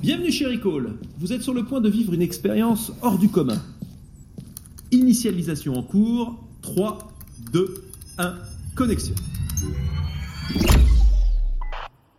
[0.00, 0.96] Bienvenue chez Recall.
[1.18, 3.60] Vous êtes sur le point de vivre une expérience hors du commun.
[4.92, 6.38] Initialisation en cours.
[6.62, 6.98] 3,
[7.50, 8.38] 2, 1,
[8.76, 9.16] connexion.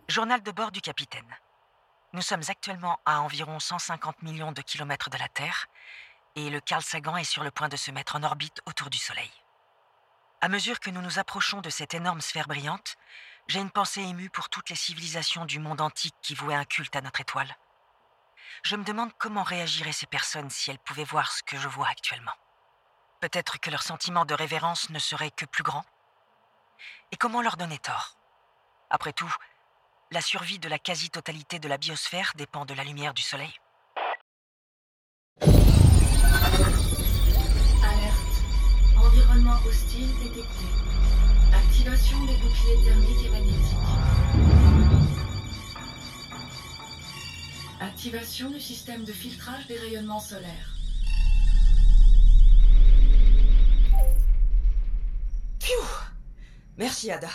[0.08, 1.24] Journal de bord du capitaine.
[2.12, 5.68] Nous sommes actuellement à environ 150 millions de kilomètres de la Terre
[6.36, 8.98] et le Carl Sagan est sur le point de se mettre en orbite autour du
[8.98, 9.30] Soleil.
[10.42, 12.96] À mesure que nous nous approchons de cette énorme sphère brillante,
[13.48, 16.94] j'ai une pensée émue pour toutes les civilisations du monde antique qui vouaient un culte
[16.94, 17.56] à notre étoile.
[18.62, 21.88] Je me demande comment réagiraient ces personnes si elles pouvaient voir ce que je vois
[21.88, 22.34] actuellement.
[23.20, 25.84] Peut-être que leur sentiment de révérence ne serait que plus grand.
[27.12, 28.16] Et comment leur donner tort?
[28.90, 29.34] Après tout,
[30.10, 33.52] la survie de la quasi-totalité de la biosphère dépend de la lumière du Soleil.
[35.40, 35.56] Alerte.
[38.96, 40.66] Environnement hostile détecté.
[41.54, 43.49] Activation des boucliers thermiques et.
[47.82, 50.76] Activation du système de filtrage des rayonnements solaires.
[55.58, 55.80] Pfiou
[56.76, 57.30] Merci Ada.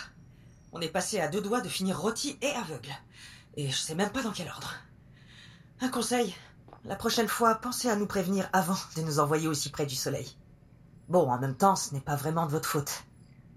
[0.72, 2.92] On est passé à deux doigts de finir rôti et aveugle.
[3.58, 4.76] Et je sais même pas dans quel ordre.
[5.82, 6.36] Un conseil.
[6.84, 10.38] La prochaine fois, pensez à nous prévenir avant de nous envoyer aussi près du soleil.
[11.10, 13.06] Bon, en même temps, ce n'est pas vraiment de votre faute.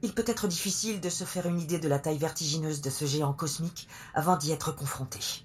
[0.00, 3.04] Il peut être difficile de se faire une idée de la taille vertigineuse de ce
[3.04, 5.44] géant cosmique avant d'y être confronté.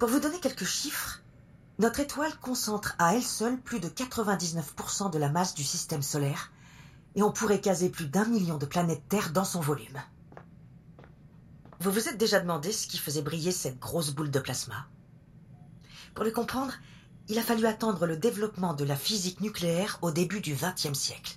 [0.00, 1.20] Pour vous donner quelques chiffres,
[1.78, 6.50] notre étoile concentre à elle seule plus de 99% de la masse du système solaire
[7.16, 10.00] et on pourrait caser plus d'un million de planètes Terre dans son volume.
[11.80, 14.86] Vous vous êtes déjà demandé ce qui faisait briller cette grosse boule de plasma
[16.14, 16.72] Pour le comprendre,
[17.28, 21.36] il a fallu attendre le développement de la physique nucléaire au début du XXe siècle.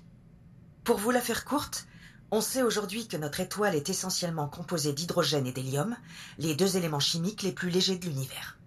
[0.85, 1.85] Pour vous la faire courte,
[2.33, 5.95] on sait aujourd'hui que notre étoile est essentiellement composée d'hydrogène et d'hélium,
[6.39, 8.57] les deux éléments chimiques les plus légers de l'univers.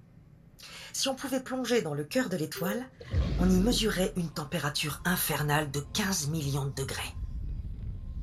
[0.93, 2.89] Si on pouvait plonger dans le cœur de l'étoile,
[3.41, 7.13] on y mesurait une température infernale de 15 millions de degrés.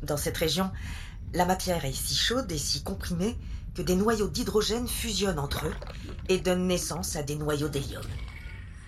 [0.01, 0.71] Dans cette région,
[1.33, 3.37] la matière est si chaude et si comprimée
[3.75, 5.75] que des noyaux d'hydrogène fusionnent entre eux
[6.29, 8.05] et donnent naissance à des noyaux d'hélium.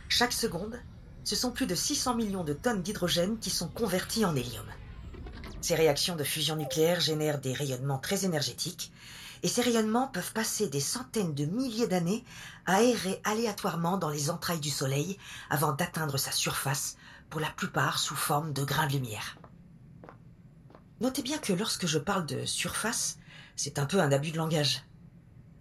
[0.07, 0.79] Chaque seconde,
[1.25, 4.65] ce sont plus de 600 millions de tonnes d'hydrogène qui sont convertis en hélium.
[5.65, 8.91] Ces réactions de fusion nucléaire génèrent des rayonnements très énergétiques
[9.41, 12.23] et ces rayonnements peuvent passer des centaines de milliers d'années
[12.67, 15.17] à errer aléatoirement dans les entrailles du Soleil
[15.49, 16.97] avant d'atteindre sa surface,
[17.31, 19.39] pour la plupart sous forme de grains de lumière.
[21.01, 23.17] Notez bien que lorsque je parle de surface,
[23.55, 24.83] c'est un peu un abus de langage.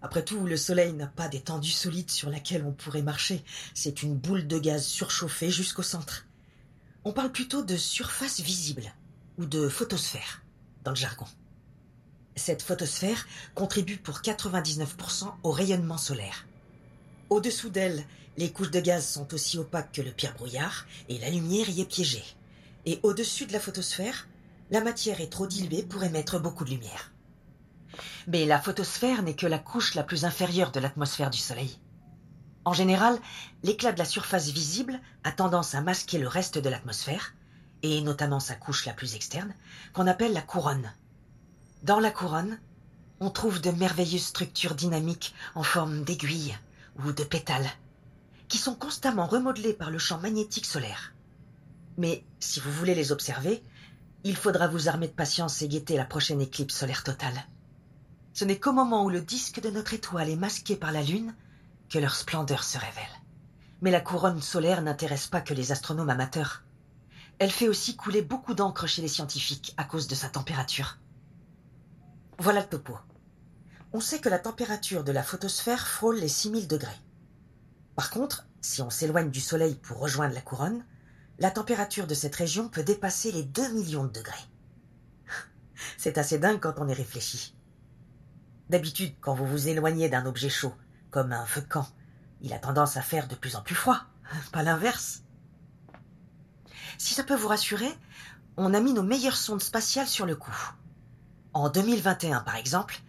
[0.03, 3.43] Après tout, le Soleil n'a pas d'étendue solide sur laquelle on pourrait marcher,
[3.73, 6.27] c'est une boule de gaz surchauffée jusqu'au centre.
[7.05, 8.93] On parle plutôt de surface visible,
[9.37, 10.43] ou de photosphère,
[10.83, 11.25] dans le jargon.
[12.35, 16.45] Cette photosphère contribue pour 99% au rayonnement solaire.
[17.29, 18.05] Au-dessous d'elle,
[18.37, 21.81] les couches de gaz sont aussi opaques que le pire brouillard et la lumière y
[21.81, 22.25] est piégée.
[22.85, 24.27] Et au-dessus de la photosphère,
[24.71, 27.11] la matière est trop diluée pour émettre beaucoup de lumière.
[28.27, 31.79] Mais la photosphère n'est que la couche la plus inférieure de l'atmosphère du Soleil.
[32.65, 33.17] En général,
[33.63, 37.33] l'éclat de la surface visible a tendance à masquer le reste de l'atmosphère,
[37.93, 39.53] et notamment sa couche la plus externe,
[39.93, 40.91] qu'on appelle la couronne.
[41.83, 42.59] Dans la couronne,
[43.19, 46.57] on trouve de merveilleuses structures dynamiques en forme d'aiguilles
[47.03, 47.69] ou de pétales,
[48.47, 51.13] qui sont constamment remodelées par le champ magnétique solaire.
[51.97, 53.63] Mais si vous voulez les observer,
[54.23, 57.45] il faudra vous armer de patience et guetter la prochaine éclipse solaire totale.
[58.33, 61.33] Ce n'est qu'au moment où le disque de notre étoile est masqué par la Lune
[61.89, 63.03] que leur splendeur se révèle.
[63.81, 66.63] Mais la couronne solaire n'intéresse pas que les astronomes amateurs.
[67.37, 70.99] Elle fait aussi couler beaucoup d'encre chez les scientifiques à cause de sa température.
[72.39, 72.97] Voilà le topo.
[73.91, 77.01] On sait que la température de la photosphère frôle les 6000 degrés.
[77.95, 80.85] Par contre, si on s'éloigne du Soleil pour rejoindre la couronne,
[81.39, 84.33] la température de cette région peut dépasser les 2 millions de degrés.
[85.97, 87.55] C'est assez dingue quand on y réfléchit.
[88.69, 90.73] D'habitude, quand vous vous éloignez d'un objet chaud,
[91.11, 91.87] comme un camp,
[92.41, 94.01] il a tendance à faire de plus en plus froid,
[94.51, 95.24] pas l'inverse.
[96.97, 97.91] Si ça peut vous rassurer,
[98.57, 100.55] on a mis nos meilleures sondes spatiales sur le coup.
[101.53, 102.99] En 2021, par exemple,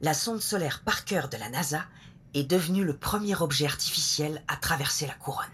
[0.00, 1.84] la sonde solaire Parker de la NASA
[2.34, 5.46] est devenue le premier objet artificiel à traverser la couronne.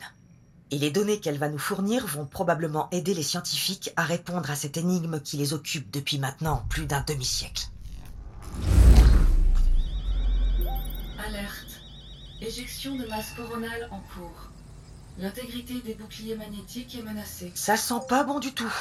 [0.70, 4.56] Et les données qu'elle va nous fournir vont probablement aider les scientifiques à répondre à
[4.56, 7.68] cette énigme qui les occupe depuis maintenant plus d'un demi-siècle.
[11.24, 11.82] Alerte.
[12.40, 14.51] Éjection de masse coronale en cours.
[15.18, 17.52] L'intégrité des boucliers magnétiques est menacée.
[17.54, 18.72] Ça sent pas bon du tout.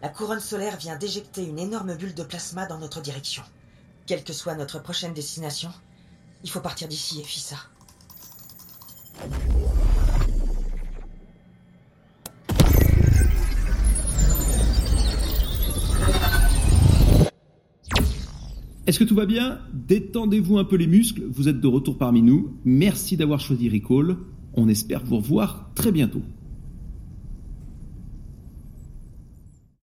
[0.00, 3.42] La couronne solaire vient d'éjecter une énorme bulle de plasma dans notre direction.
[4.06, 5.70] Quelle que soit notre prochaine destination,
[6.44, 7.56] il faut partir d'ici, et Fissa.
[18.86, 19.60] Est-ce que tout va bien?
[19.74, 22.56] Détendez-vous un peu les muscles, vous êtes de retour parmi nous.
[22.64, 24.16] Merci d'avoir choisi Recall
[24.58, 26.22] on espère vous revoir très bientôt.